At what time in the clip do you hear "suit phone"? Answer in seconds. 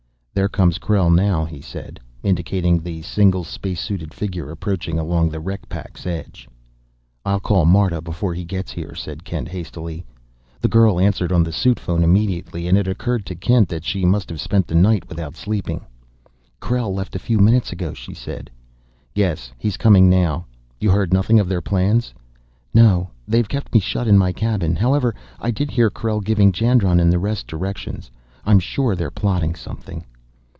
11.51-12.01